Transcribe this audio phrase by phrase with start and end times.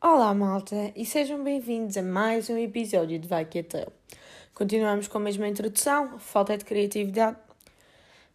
[0.00, 3.84] Olá, malta, e sejam bem-vindos a mais um episódio de Vai Que Até.
[4.54, 7.36] Continuamos com a mesma introdução, falta de criatividade.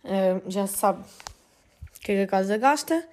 [0.03, 3.07] Uh, já se sabe o que é que a casa gasta.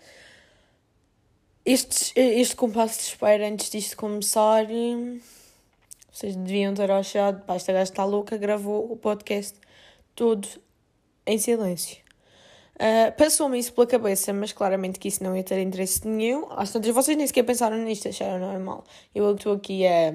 [1.65, 4.67] Este, este compasso de espera antes disto começar,
[6.11, 9.57] vocês deviam ter achado, gaja está louca, gravou o podcast
[10.17, 10.49] todo
[11.25, 12.10] em silêncio.
[12.81, 16.47] Uh, Passou-me isso pela cabeça, mas claramente que isso não ia ter interesse nenhum.
[16.51, 18.85] Às tantas, vocês nem sequer pensaram nisto, acharam normal.
[19.15, 20.15] Eu estou aqui a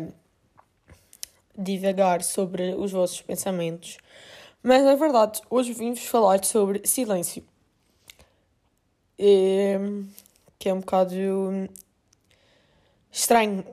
[1.56, 3.98] divagar sobre os vossos pensamentos.
[4.64, 7.44] Mas é verdade, hoje vim-vos falar sobre silêncio.
[9.20, 9.76] E,
[10.58, 11.16] que é um bocado
[13.12, 13.64] estranho,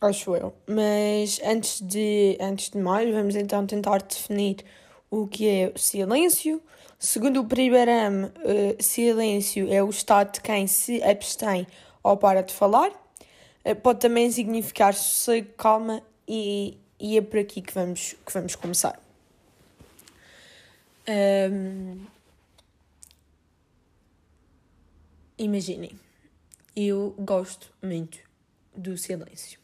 [0.00, 0.52] acho eu.
[0.66, 4.64] Mas antes de, antes de mais, vamos então tentar definir
[5.22, 6.62] o que é silêncio
[7.04, 11.66] Segundo o Primeirame, uh, silêncio é o estado de quem se abstém
[12.02, 12.90] ou para de falar.
[13.62, 18.56] Uh, pode também significar sossego, calma e, e é por aqui que vamos, que vamos
[18.56, 18.98] começar.
[21.06, 22.06] Um,
[25.36, 26.00] imaginem,
[26.74, 28.18] eu gosto muito
[28.74, 29.60] do silêncio.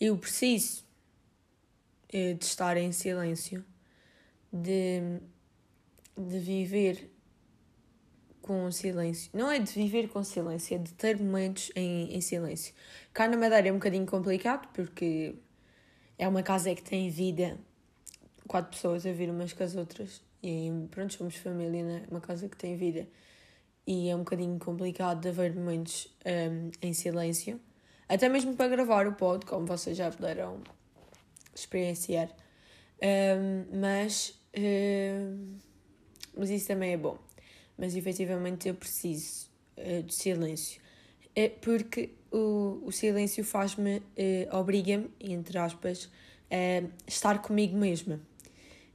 [0.00, 0.84] Eu preciso
[2.14, 3.64] uh, de estar em silêncio,
[4.52, 5.20] de
[6.16, 7.10] de viver
[8.40, 9.30] com silêncio.
[9.34, 12.72] Não é de viver com silêncio, é de ter momentos em, em silêncio.
[13.12, 15.34] Cá na Madeira é um bocadinho complicado porque
[16.16, 17.58] é uma casa que tem vida,
[18.46, 20.22] quatro pessoas a vir umas com as outras.
[20.42, 22.04] E pronto, somos família, né?
[22.10, 23.06] Uma casa que tem vida.
[23.86, 27.60] E é um bocadinho complicado de haver momentos um, em silêncio.
[28.08, 30.60] Até mesmo para gravar o pod, como vocês já puderam
[31.54, 32.30] experienciar.
[33.02, 34.40] Um, mas.
[36.36, 37.18] Mas isso também é bom.
[37.76, 40.80] Mas efetivamente eu preciso uh, de silêncio.
[41.34, 46.10] É porque o, o silêncio faz-me, uh, obriga-me, entre aspas,
[46.50, 48.20] a estar comigo mesma.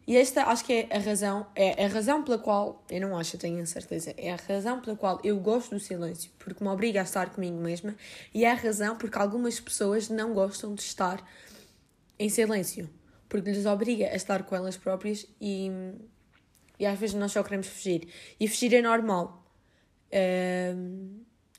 [0.07, 3.35] E esta acho que é a razão, é a razão pela qual, eu não acho,
[3.35, 6.69] eu tenho a certeza, é a razão pela qual eu gosto do silêncio, porque me
[6.69, 7.95] obriga a estar comigo mesma,
[8.33, 11.23] e é a razão porque algumas pessoas não gostam de estar
[12.17, 12.89] em silêncio,
[13.31, 15.71] porque lhes obriga a estar com elas próprias e
[16.77, 18.07] e às vezes nós só queremos fugir.
[18.39, 19.45] E fugir é normal.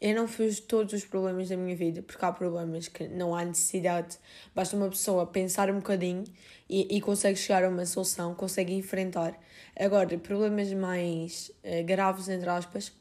[0.00, 3.32] eu não fujo de todos os problemas da minha vida, porque há problemas que não
[3.32, 4.18] há necessidade.
[4.52, 6.24] Basta uma pessoa pensar um bocadinho
[6.68, 9.38] e, e consegue chegar a uma solução, consegue enfrentar.
[9.78, 12.92] Agora, problemas mais uh, graves, entre aspas,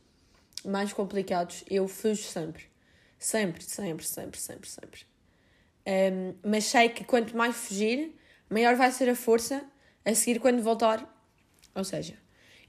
[0.63, 2.65] mais complicados, eu fujo sempre.
[3.17, 5.01] Sempre, sempre, sempre, sempre, sempre.
[5.87, 8.15] Um, mas sei que quanto mais fugir,
[8.51, 9.63] maior vai ser a força
[10.05, 11.07] a seguir quando voltar
[11.73, 12.15] ou seja,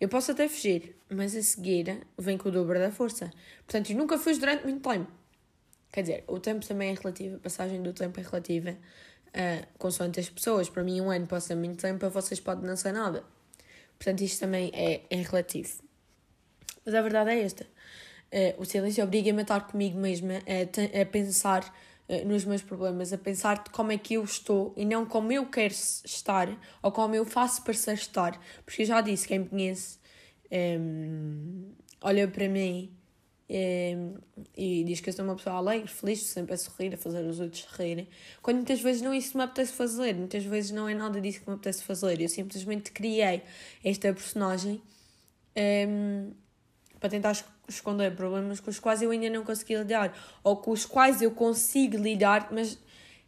[0.01, 3.31] eu posso até fugir, mas a seguir vem com o dobro da força.
[3.67, 5.11] Portanto, eu nunca fujo durante muito tempo.
[5.93, 10.21] Quer dizer, o tempo também é relativo, a passagem do tempo é relativa uh, consoante
[10.21, 10.69] as pessoas.
[10.69, 13.25] Para mim, um ano pode ser muito tempo, para vocês pode não ser nada.
[13.99, 15.83] Portanto, isto também é, é relativo.
[16.85, 17.65] Mas a verdade é esta.
[17.65, 21.63] Uh, o silêncio obriga-me a estar comigo mesma, a, a pensar
[22.27, 25.47] nos meus problemas, a pensar de como é que eu estou e não como eu
[25.47, 26.49] quero estar
[26.83, 28.41] ou como eu faço parecer estar.
[28.65, 29.99] Porque eu já disse, quem me conhece
[30.51, 31.73] um, ehm,
[32.03, 32.93] olha para mim
[33.49, 34.15] um, ehm,
[34.57, 37.41] e diz que eu sou uma pessoa alegre, feliz, sempre a sorrir, a fazer os
[37.41, 38.09] outros rirem.
[38.43, 41.21] Quando muitas vezes não é isso que me apetece fazer, muitas vezes não é nada
[41.21, 42.21] disso que me apetece fazer.
[42.21, 43.43] Eu simplesmente criei
[43.85, 44.83] esta personagem.
[45.57, 46.42] Um, ehm,
[47.03, 47.37] para tentar
[47.69, 51.33] esconder problemas com os quais eu ainda não consegui lidar ou com os quais eu
[51.33, 52.79] consigo lidar, mas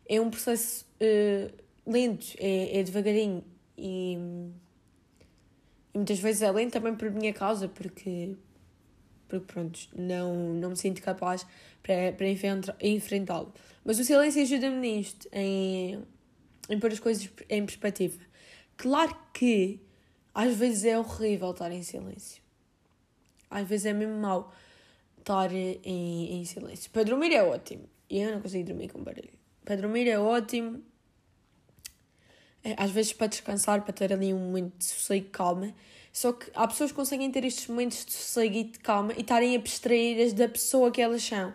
[0.08, 1.52] é um processo uh,
[1.84, 3.42] lento, é, é devagarinho
[3.76, 4.16] e,
[5.92, 8.36] e, muitas vezes é lento também por minha causa, porque,
[9.26, 11.44] porque pronto, não, não me sinto capaz
[11.82, 12.28] para, para
[12.80, 13.52] enfrentá-lo.
[13.84, 16.00] Mas o silêncio ajuda-me nisto, em,
[16.70, 18.20] em pôr as coisas em perspectiva.
[18.76, 19.80] Claro que
[20.32, 22.43] às vezes é horrível estar em silêncio
[23.54, 24.52] às vezes é mesmo mau
[25.18, 26.90] estar em, em silêncio.
[26.90, 27.88] Para dormir é ótimo.
[28.10, 29.32] E eu não consigo dormir com barulho.
[29.64, 30.82] Para dormir é ótimo.
[32.62, 35.74] É, às vezes para descansar, para ter ali um momento de sossego e calma.
[36.12, 39.20] Só que há pessoas que conseguem ter estes momentos de sossego e de calma e
[39.20, 41.52] estarem abstraídas da pessoa que elas são.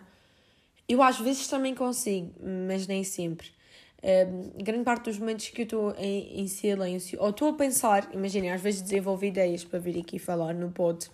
[0.88, 2.32] eu às vezes também consigo,
[2.66, 3.48] mas nem sempre.
[4.02, 8.08] Um, grande parte dos momentos que eu estou em, em, silêncio, ou estou a pensar,
[8.14, 11.10] imaginem, às vezes desenvolvo ideias para vir aqui falar no pod,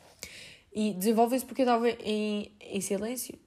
[0.77, 3.39] e desenvolve-se porque eu estava em, em silêncio,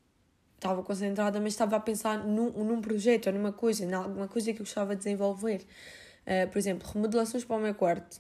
[0.56, 4.60] estava concentrada, mas estava a pensar num, num projeto ou numa coisa, alguma coisa que
[4.60, 5.62] eu gostava de desenvolver.
[6.26, 8.20] Uh, por exemplo, remodelações para o meu quarto,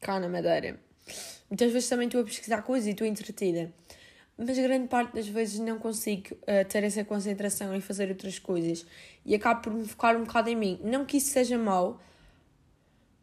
[0.00, 0.78] cá na Madeira.
[1.48, 3.72] Muitas vezes também estou a pesquisar coisas e estou entretida
[4.36, 8.84] mas grande parte das vezes não consigo uh, ter essa concentração em fazer outras coisas
[9.24, 10.80] e acabo por me focar um bocado em mim.
[10.82, 12.00] Não que isso seja mau,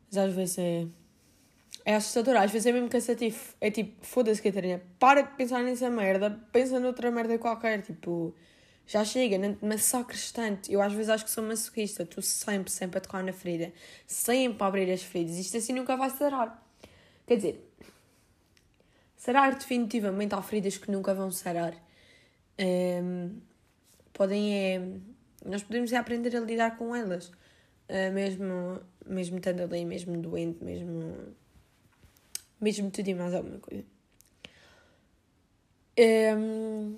[0.07, 0.87] mas às vezes é.
[1.89, 3.39] É assustador, às vezes é mesmo cansativo.
[3.59, 7.81] É tipo, foda-se, Catarina, para de pensar nessa merda, pensa noutra merda qualquer.
[7.81, 8.35] Tipo,
[8.85, 10.71] já chega, não te massacres tanto.
[10.71, 13.73] Eu às vezes acho que sou masoquista, estou sempre, sempre a tocar na ferida,
[14.05, 15.37] sempre a abrir as feridas.
[15.37, 16.63] Isto assim nunca vai sarar.
[17.25, 17.69] Quer dizer,
[19.19, 21.75] Sarar definitivamente há feridas que nunca vão sarar.
[22.57, 23.41] Um,
[24.13, 24.81] podem é.
[25.45, 27.27] Nós podemos é aprender a lidar com elas.
[27.89, 31.35] Uh, mesmo, mesmo estando ali, mesmo doente, mesmo.
[32.59, 33.85] Mesmo tudo e mais alguma coisa.
[36.37, 36.97] Um,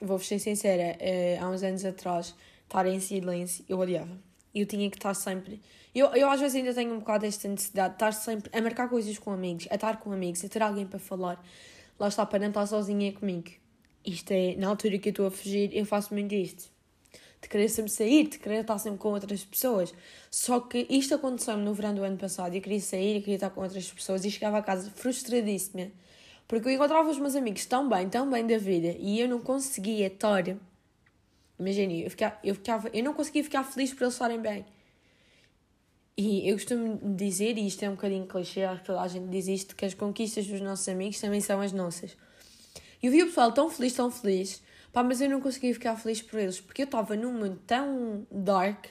[0.00, 4.18] Vou-vos ser sincera, uh, há uns anos atrás, estar em silêncio, eu odiava.
[4.54, 5.60] Eu tinha que estar sempre
[5.94, 8.88] eu, eu às vezes ainda tenho um bocado esta necessidade de estar sempre a marcar
[8.88, 11.44] coisas com amigos, a estar com amigos, a ter alguém para falar.
[11.98, 13.50] Lá está, para não estar sozinha comigo.
[14.04, 16.70] Isto é, na altura que eu estou a fugir, eu faço muito isto.
[17.40, 19.94] De querer sempre sair, de querer estar sempre com outras pessoas.
[20.30, 22.54] Só que isto aconteceu-me no verão do ano passado.
[22.54, 25.90] Eu queria sair, eu queria estar com outras pessoas e chegava a casa frustradíssima.
[26.46, 29.40] Porque eu encontrava os meus amigos tão bem, tão bem da vida e eu não
[29.40, 30.44] conseguia estar.
[31.58, 34.64] Imagina, eu, ficava, eu, ficava, eu não conseguia ficar feliz por eles estarem bem.
[36.16, 39.46] E eu costumo dizer, e isto é um bocadinho clichê, acho que a gente diz
[39.46, 42.16] isto, que as conquistas dos nossos amigos também são as nossas.
[43.02, 45.96] E eu vi o pessoal tão feliz, tão feliz, pá, mas eu não conseguia ficar
[45.96, 48.86] feliz por eles, porque eu estava num mundo tão dark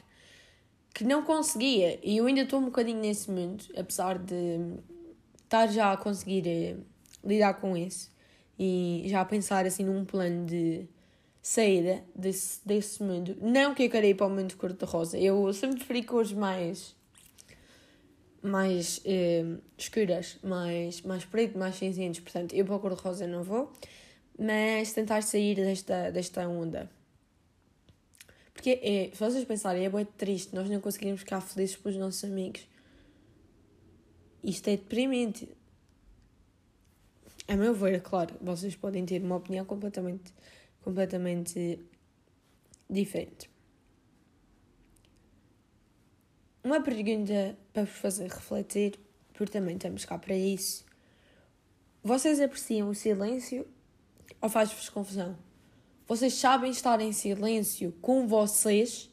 [0.94, 2.00] que não conseguia.
[2.04, 4.60] E eu ainda estou um bocadinho nesse mundo, apesar de
[5.44, 6.78] estar já a conseguir eh,
[7.24, 8.12] lidar com isso
[8.58, 10.88] e já a pensar assim num plano de
[11.42, 13.38] saída desse, desse mundo.
[13.42, 16.98] Não que eu queira ir para o mundo cor-de-rosa, eu sempre preferi cores mais
[18.42, 19.44] mais eh,
[19.78, 22.22] escuras, mais, mais preto, mais cinzentos.
[22.22, 23.72] Portanto, eu para o cor-de-rosa não vou,
[24.40, 26.90] mas tentar sair desta, desta onda.
[28.54, 32.24] Porque é, se vocês pensarem, é muito triste nós não conseguirmos ficar felizes pelos nossos
[32.24, 32.66] amigos.
[34.44, 35.50] Isto é deprimente.
[37.48, 40.34] A meu ver, claro, vocês podem ter uma opinião completamente,
[40.82, 41.80] completamente
[42.90, 43.50] diferente.
[46.64, 49.00] Uma pergunta para vos fazer refletir,
[49.34, 50.86] porque também estamos cá para isso.
[52.04, 53.66] Vocês apreciam o silêncio
[54.42, 55.38] ou faz-vos confusão?
[56.08, 59.10] Vocês sabem estar em silêncio com vocês?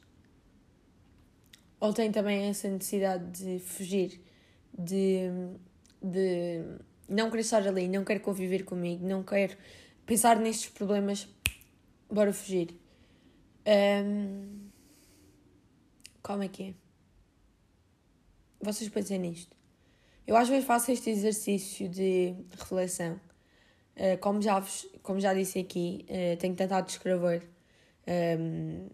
[1.78, 4.20] Ou têm também essa necessidade de fugir,
[4.76, 5.28] de,
[6.02, 6.62] de
[7.08, 9.56] não querer estar ali, não quero conviver comigo, não quero
[10.06, 11.28] pensar nestes problemas,
[12.10, 12.74] bora fugir?
[13.66, 14.68] Um,
[16.22, 16.86] como é que é?
[18.60, 19.56] vocês pensem nisto.
[20.26, 23.20] Eu às vezes faço este exercício de reflexão.
[23.96, 27.42] Uh, como, já vos, como já disse aqui, uh, tenho tentado escrever.
[28.06, 28.88] Um, ehm,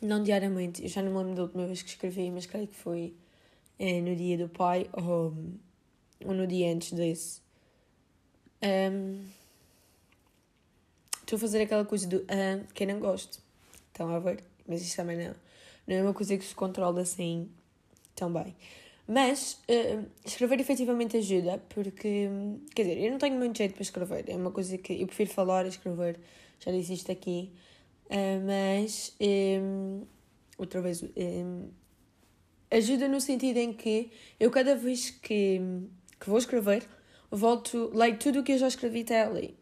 [0.00, 2.76] não diariamente, eu já não me lembro da última vez que escrevi, mas creio que
[2.76, 3.14] foi
[3.80, 5.34] uh, no dia do pai ou,
[6.24, 7.40] ou no dia antes desse.
[8.62, 9.20] Um, ehm,
[11.20, 13.40] estou a fazer aquela coisa do uh, que eu não gosto.
[13.88, 14.44] Estão a ver?
[14.68, 15.34] Mas isto também não,
[15.86, 17.50] não é uma coisa que se controla assim
[18.14, 18.54] também.
[19.06, 22.28] Mas uh, escrever efetivamente ajuda, porque,
[22.74, 25.30] quer dizer, eu não tenho muito jeito para escrever, é uma coisa que eu prefiro
[25.30, 26.20] falar a escrever,
[26.60, 27.52] já disse isto aqui,
[28.06, 30.06] uh, mas, um,
[30.56, 31.68] outra vez, um,
[32.70, 35.60] ajuda no sentido em que eu cada vez que,
[36.20, 36.88] que vou escrever,
[37.28, 39.56] volto, leio tudo o que eu já escrevi até ali,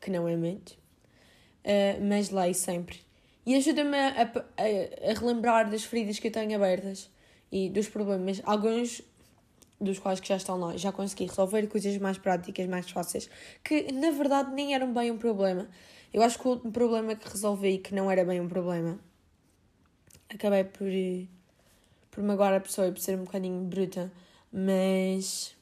[0.00, 3.00] que não é muito, uh, mas leio sempre.
[3.44, 7.14] E ajuda-me a, a, a relembrar das feridas que eu tenho abertas
[7.50, 9.02] e dos problemas, alguns
[9.80, 13.28] dos quais que já estão lá, já consegui resolver coisas mais práticas, mais fáceis,
[13.62, 15.68] que na verdade nem eram bem um problema.
[16.12, 18.98] Eu acho que o problema que resolvi, que não era bem um problema,
[20.28, 20.88] acabei por,
[22.10, 24.10] por magoar a pessoa e por ser um bocadinho bruta,
[24.52, 25.54] mas,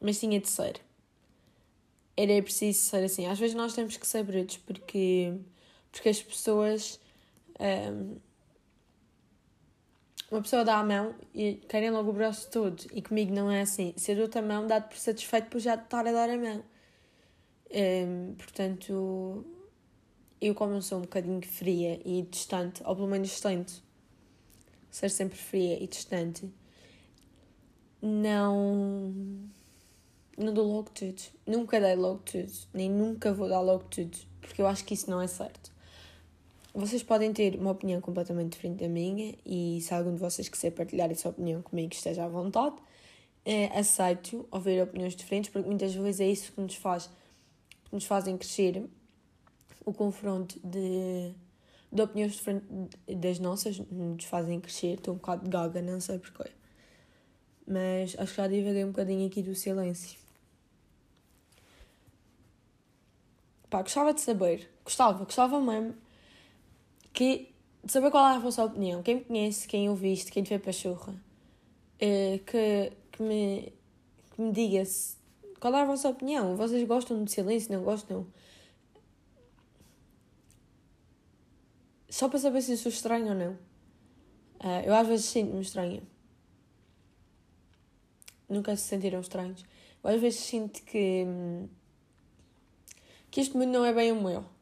[0.00, 0.80] mas tinha de ser.
[2.16, 3.26] Era preciso ser assim.
[3.26, 5.34] Às vezes nós temos que ser brutos porque,
[5.90, 7.00] porque as pessoas.
[7.58, 8.16] Um,
[10.30, 12.84] uma pessoa dá a mão e querem logo o braço todo.
[12.92, 13.94] E comigo não é assim.
[13.96, 16.64] Se eu dou-te a mão, dá-te por satisfeito por já estar a dar a mão.
[17.72, 19.44] Um, portanto,
[20.40, 23.82] eu, como sou um bocadinho fria e distante, ou pelo menos tento
[24.90, 26.50] ser sempre fria e distante,
[28.00, 29.12] não.
[30.38, 31.22] Não dou logo tudo.
[31.46, 32.52] Nunca dei logo tudo.
[32.74, 34.16] Nem nunca vou dar logo tudo.
[34.40, 35.72] Porque eu acho que isso não é certo.
[36.76, 40.72] Vocês podem ter uma opinião completamente diferente da minha e se algum de vocês quiser
[40.72, 42.76] partilhar essa opinião comigo, esteja à vontade.
[43.46, 47.06] É, aceito ouvir opiniões diferentes porque muitas vezes é isso que nos faz
[47.86, 48.84] que nos fazem crescer
[49.86, 51.32] o confronto de,
[51.90, 54.96] de opiniões diferentes das nossas nos fazem crescer.
[54.96, 56.50] Estou um bocado de gaga, não sei porquê.
[57.66, 60.18] Mas acho que já divaguei um bocadinho aqui do silêncio.
[63.70, 66.05] Pá, gostava de saber, gostava, gostava mesmo
[67.16, 67.48] que,
[67.86, 69.02] saber qual é a vossa opinião.
[69.02, 73.72] Quem me conhece, quem ouviste, quem te vê pachorra, uh, que, que, me,
[74.30, 75.16] que me diga se,
[75.58, 76.54] qual é a vossa opinião.
[76.56, 78.26] Vocês gostam de silêncio, não gostam?
[82.10, 83.52] Só para saber se sou estranho ou não.
[84.60, 86.02] Uh, eu às vezes sinto-me estranha.
[88.46, 89.64] Nunca se sentiram estranhos.
[90.04, 91.24] Eu às vezes sinto que.
[93.30, 94.55] que este mundo não é bem o meu.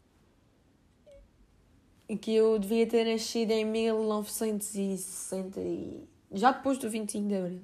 [2.21, 6.07] Que eu devia ter nascido em 1960 e.
[6.33, 7.63] já depois do 25 de Abril.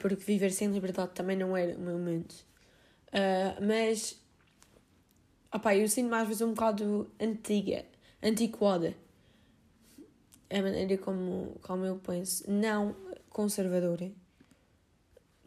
[0.00, 2.32] Porque viver sem liberdade também não era o meu mundo.
[3.08, 4.18] Uh, mas.
[5.54, 7.84] Opá, eu sinto-me às vezes um bocado antiga
[8.22, 8.94] antiquada.
[10.48, 12.50] É a maneira como, como eu penso.
[12.50, 12.96] Não
[13.28, 14.10] conservadora.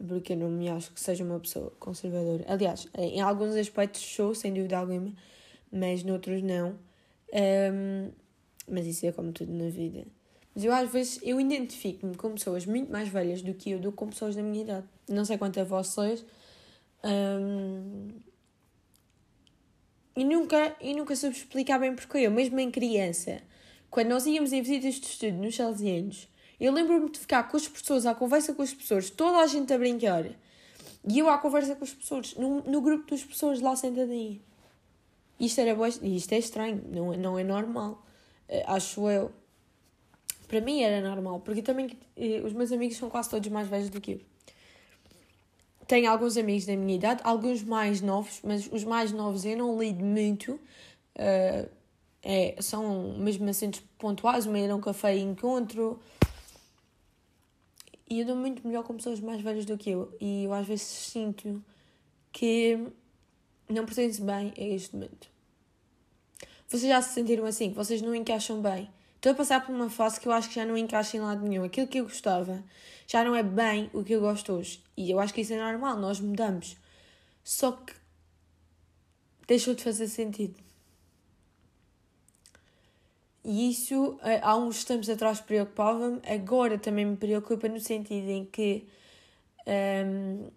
[0.06, 2.44] Porque eu não me acho que seja uma pessoa conservadora.
[2.46, 5.12] Aliás, em alguns aspectos sou, sem dúvida alguma,
[5.72, 6.78] mas noutros não.
[7.32, 8.10] Um,
[8.70, 10.06] mas isso é como tudo na vida.
[10.54, 13.90] Mas eu às vezes eu identifico-me com pessoas muito mais velhas do que eu do
[13.90, 14.86] que com pessoas da minha idade.
[15.08, 16.24] Não sei quanto a vocês.
[17.04, 18.08] Um,
[20.16, 23.40] e nunca, e nunca soube explicar bem porque eu, mesmo em criança,
[23.88, 27.68] quando nós íamos em visitas de estudo nos Salesianos, eu lembro-me de ficar com as
[27.68, 30.24] pessoas, à conversa com as pessoas, toda a gente a brincar.
[31.08, 34.40] E eu à conversa com as pessoas, no, no grupo das pessoas lá sentadinha.
[35.38, 38.04] Isto era isto é estranho, não, é, não é normal.
[38.48, 39.30] Uh, acho eu.
[40.48, 43.90] Para mim era normal, porque também uh, os meus amigos são quase todos mais velhos
[43.90, 44.20] do que eu.
[45.86, 49.78] Tenho alguns amigos da minha idade, alguns mais novos, mas os mais novos eu não
[49.78, 50.52] lido muito.
[51.14, 51.68] Uh,
[52.22, 56.00] é, são mesmo assentos pontuais, uma ida a um café e encontro.
[58.10, 60.14] E eu dou muito melhor com pessoas mais velhas do que eu.
[60.20, 61.62] E eu às vezes sinto
[62.32, 62.78] que
[63.68, 65.28] não pertence bem a este momento.
[66.68, 68.88] Vocês já se sentiram assim, que vocês não encaixam bem?
[69.16, 71.46] Estou a passar por uma fase que eu acho que já não encaixa em lado
[71.46, 71.64] nenhum.
[71.64, 72.62] Aquilo que eu gostava
[73.06, 74.80] já não é bem o que eu gosto hoje.
[74.96, 76.76] E eu acho que isso é normal, nós mudamos.
[77.42, 77.94] Só que
[79.46, 80.56] deixou de fazer sentido.
[83.42, 88.44] E isso, eh, há uns tempos atrás preocupava-me, agora também me preocupa no sentido em
[88.44, 88.86] que
[89.66, 90.50] um, ehm,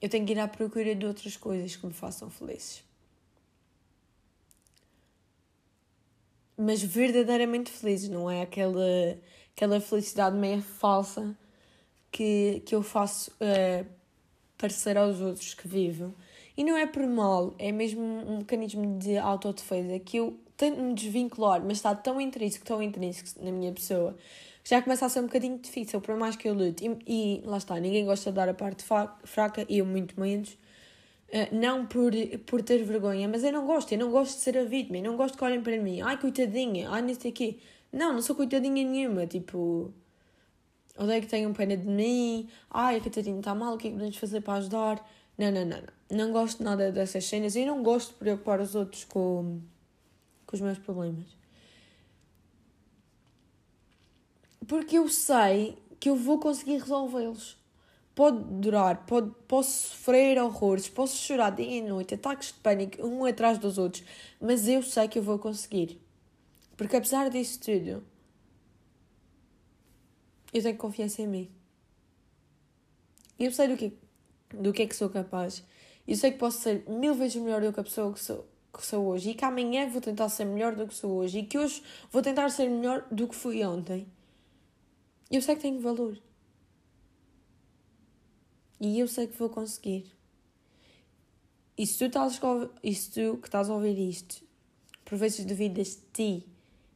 [0.00, 2.88] eu tenho que ir à procura de outras coisas que me façam felizes.
[6.58, 9.16] mas verdadeiramente felizes, não é aquela,
[9.56, 11.38] aquela felicidade meio falsa
[12.10, 13.86] que, que eu faço uh,
[14.58, 16.12] parecer aos outros que vivo.
[16.56, 20.92] E não é por mal, é mesmo um mecanismo de autodefesa que eu tento me
[20.92, 24.16] desvincular, mas está tão intrínseco, tão intrínseco na minha pessoa,
[24.68, 26.84] já começa a ser um bocadinho difícil, por mais que eu lute.
[27.06, 28.84] E, e lá está, ninguém gosta de dar a parte
[29.24, 30.58] fraca, e eu muito menos.
[31.30, 32.12] Uh, não por,
[32.46, 35.04] por ter vergonha, mas eu não gosto, eu não gosto de ser a vítima, eu
[35.04, 37.60] não gosto que olhem para mim, ai coitadinha, ai não sei aqui.
[37.92, 39.92] Não, não sou coitadinha nenhuma, tipo,
[40.98, 43.96] odeio que tenham pena de mim, ai a Catarina está mal, o que é que
[43.96, 45.10] podemos fazer para ajudar?
[45.38, 48.74] Não, não, não, não, não gosto nada dessas cenas, eu não gosto de preocupar os
[48.74, 49.60] outros com,
[50.46, 51.37] com os meus problemas.
[54.68, 57.58] Porque eu sei que eu vou conseguir resolvê-los
[58.18, 63.24] pode durar, pode, posso sofrer horrores, posso chorar dia e noite, ataques de pânico um
[63.24, 64.02] atrás dos outros,
[64.40, 66.00] mas eu sei que eu vou conseguir.
[66.76, 68.02] Porque apesar disso tudo,
[70.52, 71.50] eu tenho confiança em mim.
[73.38, 73.96] Eu sei do que,
[74.52, 75.62] do que é que sou capaz.
[76.04, 78.84] Eu sei que posso ser mil vezes melhor do que a pessoa que sou, que
[78.84, 79.30] sou hoje.
[79.30, 81.38] E que amanhã vou tentar ser melhor do que sou hoje.
[81.38, 84.08] E que hoje vou tentar ser melhor do que fui ontem.
[85.30, 86.18] Eu sei que tenho valor.
[88.80, 90.06] E eu sei que vou conseguir.
[91.76, 92.40] E se tu, estás,
[92.82, 94.42] e se tu que estás a ouvir isto,
[95.04, 96.46] por vezes duvidas de ti,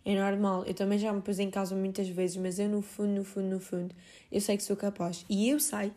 [0.05, 0.65] é normal.
[0.65, 3.49] Eu também já me pus em casa muitas vezes, mas eu no fundo, no fundo,
[3.49, 3.95] no fundo,
[4.31, 5.25] eu sei que sou capaz.
[5.29, 5.93] E eu sei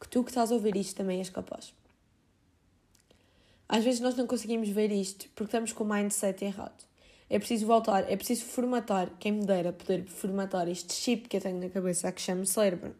[0.00, 1.72] que tu que estás a ouvir isto também és capaz.
[3.68, 6.84] Às vezes nós não conseguimos ver isto porque estamos com o mindset errado.
[7.28, 11.40] É preciso voltar, é preciso formatar, quem me dera poder formatar este chip que eu
[11.40, 12.94] tenho na cabeça que chama cérebro.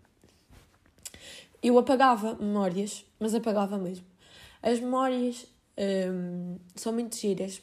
[1.62, 4.04] Eu apagava memórias, mas apagava mesmo.
[4.62, 5.46] As memórias
[5.78, 7.62] hum, são muito giras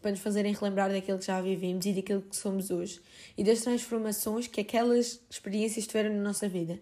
[0.00, 3.00] para nos fazerem relembrar daquilo que já vivemos e daquilo que somos hoje
[3.36, 6.80] e das transformações que aquelas experiências tiveram na nossa vida.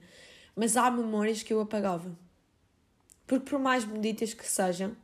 [0.54, 2.10] Mas há memórias que eu apagava.
[3.26, 4.96] Porque, por mais bonitas que sejam,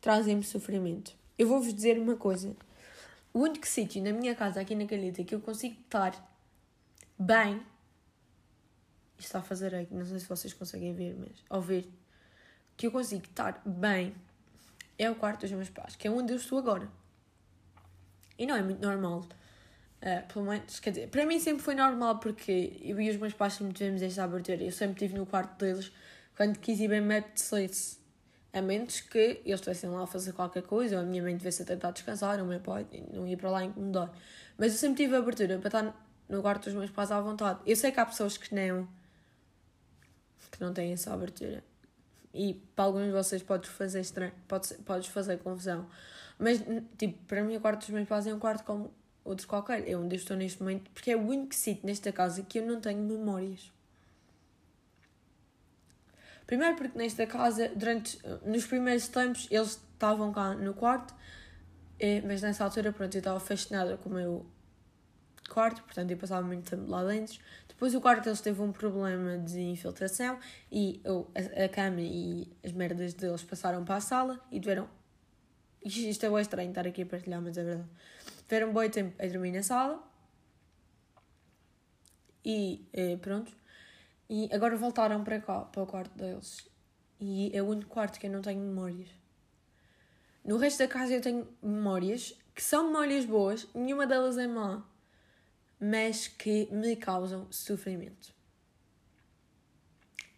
[0.00, 1.12] trazem-me sofrimento.
[1.38, 2.56] Eu vou-vos dizer uma coisa:
[3.32, 6.12] o único sítio na minha casa, aqui na Calheta, que eu consigo estar
[7.18, 7.62] bem.
[9.18, 11.88] Isto está a fazer aqui, não sei se vocês conseguem ver, mas ouvir.
[12.76, 14.14] Que eu consigo estar bem
[14.98, 16.88] é o quarto dos meus pais, que é onde eu estou agora.
[18.38, 19.26] E não é muito normal.
[20.00, 23.34] Uh, pelo menos, quer dizer, para mim sempre foi normal porque eu e os meus
[23.34, 24.62] pais sempre tivemos esta abertura.
[24.62, 25.92] Eu sempre estive no quarto deles
[26.36, 27.97] quando quis ir bem me apetecesse.
[28.52, 31.64] A menos que eles estivessem lá a fazer qualquer coisa, ou a minha mãe devesse
[31.64, 34.10] tentar descansar, ou o meu pai não ia para lá incomodar.
[34.56, 37.60] Mas eu sempre tive abertura para estar no quarto dos meus pais à vontade.
[37.66, 38.88] Eu sei que há pessoas que não,
[40.50, 41.62] que não têm essa abertura.
[42.32, 45.86] E para alguns de vocês podes fazer estranho, podes, podes fazer confusão.
[46.38, 46.62] Mas,
[46.96, 48.92] tipo, para mim o quarto dos meus pais é um quarto como
[49.24, 49.88] outro qualquer.
[49.88, 52.66] É onde eu estou neste momento, porque é o único sítio nesta casa que eu
[52.66, 53.72] não tenho memórias.
[56.48, 61.14] Primeiro porque nesta casa, durante, nos primeiros tempos, eles estavam cá no quarto,
[62.00, 64.46] eh, mas nessa altura, pronto, eu estava fascinada com o meu
[65.46, 67.38] quarto, portanto eu passava muito tempo lá dentro.
[67.68, 70.38] Depois o quarto deles teve um problema de infiltração
[70.72, 74.88] e eu, a, a cama e as merdas deles passaram para a sala e tiveram...
[75.84, 77.88] Isto é bem estranho estar aqui a partilhar, mas é verdade.
[78.44, 80.02] Tiveram um bom tempo a dormir na sala
[82.42, 83.52] e eh, pronto.
[84.28, 86.68] E agora voltaram para cá, para o quarto deles.
[87.20, 89.08] E é o único quarto que eu não tenho memórias.
[90.44, 94.84] No resto da casa eu tenho memórias que são memórias boas, nenhuma delas é má,
[95.80, 98.34] mas que me causam sofrimento.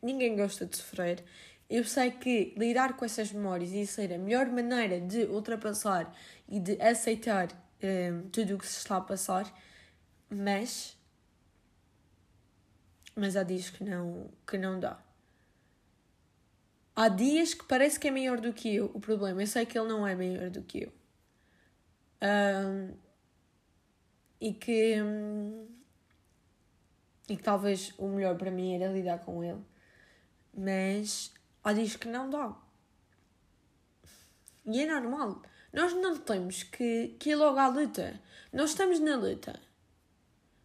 [0.02, 1.24] Ninguém gosta de sofrer.
[1.68, 6.14] Eu sei que lidar com essas memórias e ser a melhor maneira de ultrapassar
[6.48, 7.48] e de aceitar
[7.82, 9.50] um, tudo o que se está a passar,
[10.28, 10.96] mas
[13.14, 14.98] mas há dias que não, que não dá.
[16.94, 19.42] Há dias que parece que é maior do que eu o problema.
[19.42, 20.92] Eu sei que ele não é maior do que eu.
[22.22, 22.94] Um,
[24.40, 25.00] e que.
[25.00, 25.66] Um,
[27.28, 29.60] e que talvez o melhor para mim era lidar com ele.
[30.52, 32.56] Mas há dias que não dá.
[34.66, 35.40] E é normal.
[35.72, 38.20] Nós não temos que, que ir logo à luta.
[38.52, 39.60] Nós estamos na luta.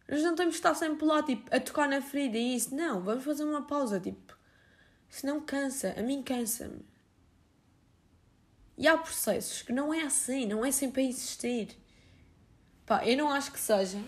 [0.08, 2.74] Nós não temos que estar sempre lá, tipo, a tocar na ferida e isso.
[2.74, 4.36] Não, vamos fazer uma pausa, tipo.
[5.08, 5.94] Senão cansa.
[5.98, 6.84] A mim cansa-me.
[8.78, 11.76] E há processos que não é assim, não é sempre a existir.
[12.84, 13.98] Pá, eu não acho que seja.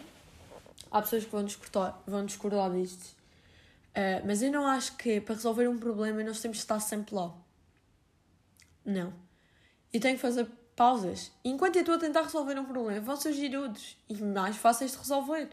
[0.91, 3.17] Há pessoas que vão discordar, vão discordar disto.
[3.91, 7.15] Uh, mas eu não acho que para resolver um problema nós temos que estar sempre
[7.15, 7.35] lá.
[8.85, 9.13] Não.
[9.93, 11.33] Eu tenho que fazer pausas.
[11.45, 14.99] Enquanto eu estou a tentar resolver um problema, vão surgir outros e mais fáceis de
[14.99, 15.49] resolver.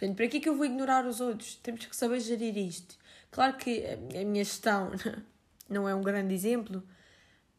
[0.00, 1.56] Portanto, para que é que eu vou ignorar os outros?
[1.56, 2.96] Temos que saber gerir isto.
[3.30, 4.92] Claro que a minha gestão
[5.68, 6.82] não é um grande exemplo,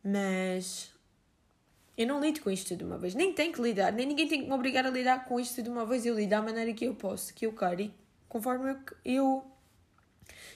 [0.04, 0.92] mas
[1.96, 3.14] eu não lido com isto de uma vez.
[3.14, 5.70] Nem tenho que lidar, nem ninguém tem que me obrigar a lidar com isto de
[5.70, 6.04] uma vez.
[6.04, 7.94] Eu lido da maneira que eu posso, que eu quero e
[8.28, 9.46] conforme eu, eu,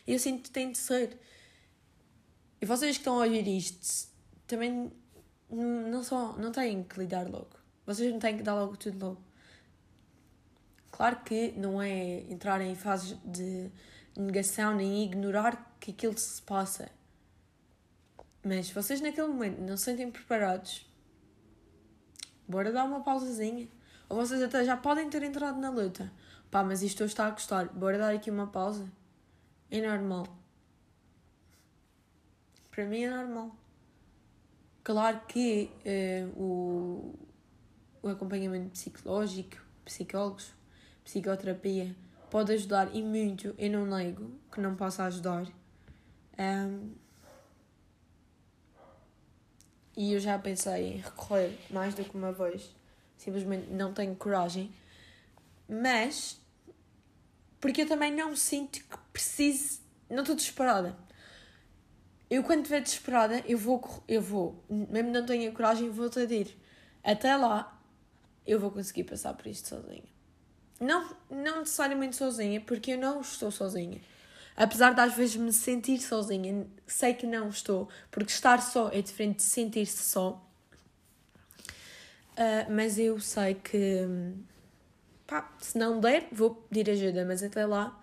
[0.08, 1.20] eu sinto que tem de ser.
[2.60, 4.10] E vocês que estão a ouvir isto
[4.48, 4.92] também
[5.52, 7.60] não, só, não têm que lidar logo.
[7.86, 9.25] Vocês não têm que dar logo tudo logo.
[10.96, 13.70] Claro que não é entrar em fases de
[14.16, 16.90] negação nem ignorar que aquilo se passa.
[18.42, 20.90] Mas vocês naquele momento não se sentem preparados,
[22.48, 23.68] bora dar uma pausazinha.
[24.08, 26.10] Ou vocês até já podem ter entrado na luta.
[26.50, 28.90] Pá, mas isto está a gostar, bora dar aqui uma pausa.
[29.70, 30.26] É normal.
[32.72, 33.54] Para mim é normal.
[34.82, 37.20] Claro que uh, o,
[38.02, 40.56] o acompanhamento psicológico, psicólogos,
[41.06, 41.96] psicoterapia
[42.30, 45.48] pode ajudar e muito, eu não nego que não possa ajudar.
[46.38, 46.92] Um,
[49.96, 52.76] e eu já pensei em recorrer mais do que uma vez,
[53.18, 54.74] simplesmente não tenho coragem,
[55.70, 56.38] mas
[57.62, 60.98] porque eu também não sinto que preciso, não estou desesperada.
[62.30, 66.58] Eu quando estiver desesperada, eu vou, eu vou, mesmo não tenho coragem, vou-te ir.
[67.04, 67.80] Até lá,
[68.46, 70.15] eu vou conseguir passar por isto sozinha.
[70.80, 74.02] Não, não necessariamente sozinha, porque eu não estou sozinha.
[74.56, 79.02] Apesar de às vezes me sentir sozinha, sei que não estou, porque estar só é
[79.02, 80.42] diferente de sentir-se só.
[82.34, 84.06] Uh, mas eu sei que.
[85.28, 88.02] Pá, se não der, vou pedir ajuda, mas até lá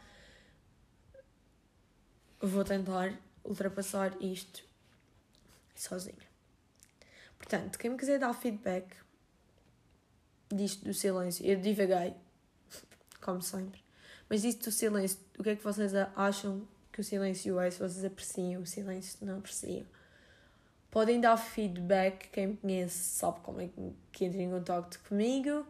[2.40, 4.64] vou tentar ultrapassar isto
[5.74, 6.32] sozinha.
[7.38, 8.96] Portanto, quem me quiser dar feedback
[10.52, 12.14] disto do silêncio, eu divaguei,
[13.22, 13.82] como sempre,
[14.28, 17.70] mas disto do silêncio, o que é que vocês acham que o silêncio é?
[17.70, 19.86] Se vocês apreciam o silêncio, não apreciam.
[20.90, 23.70] Podem dar feedback, quem me conhece sabe como é
[24.12, 25.66] que entra em contato comigo.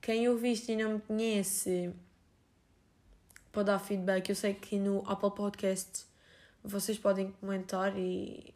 [0.00, 1.92] Quem ouviste e não me conhece
[3.50, 4.28] pode dar feedback.
[4.28, 6.06] Eu sei que no Apple Podcast
[6.62, 8.54] vocês podem comentar e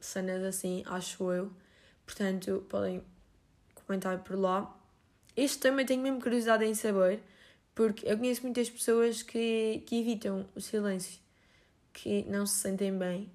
[0.00, 1.52] cenas assim, acho eu.
[2.06, 3.02] Portanto, podem
[3.74, 4.74] comentar por lá.
[5.36, 7.22] Este também tenho mesmo curiosidade em saber,
[7.74, 11.20] porque eu conheço muitas pessoas que, que evitam o silêncio,
[11.92, 13.30] que não se sentem bem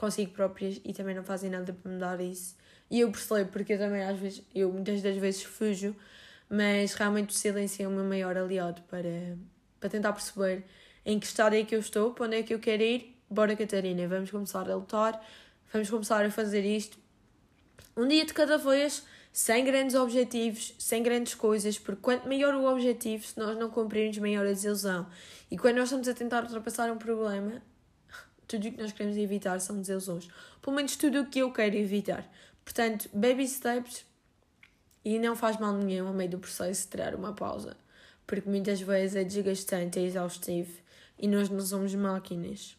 [0.00, 2.56] consigo próprias e também não fazem nada para mudar isso.
[2.90, 5.94] E eu percebo, porque eu também às vezes, eu muitas das vezes fujo,
[6.48, 9.36] mas realmente o silêncio é o meu maior aliado para,
[9.78, 10.64] para tentar perceber
[11.04, 13.14] em que estado é que eu estou, para onde é que eu quero ir.
[13.28, 15.22] Bora, Catarina, vamos começar a lutar,
[15.70, 16.98] vamos começar a fazer isto.
[17.94, 22.64] Um dia de cada vez, sem grandes objetivos, sem grandes coisas, porque quanto maior o
[22.64, 25.06] objetivo, se nós não cumprirmos, maior a desilusão.
[25.50, 27.62] E quando nós estamos a tentar ultrapassar um problema,
[28.46, 30.28] tudo o que nós queremos evitar são desilusões.
[30.60, 32.28] Pelo menos tudo o que eu quero evitar.
[32.64, 34.04] Portanto, baby steps
[35.04, 37.76] e não faz mal nenhum ao meio do processo tirar uma pausa.
[38.26, 40.72] Porque muitas vezes é desgastante, é exaustivo
[41.18, 42.76] e nós não somos máquinas.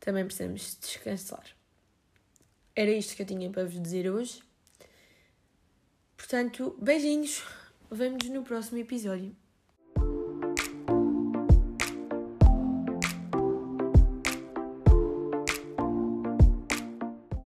[0.00, 1.44] Também precisamos descansar.
[2.74, 4.42] Era isto que eu tinha para vos dizer hoje.
[6.24, 7.42] Portanto, beijinhos.
[7.90, 9.36] Vemo-nos no próximo episódio.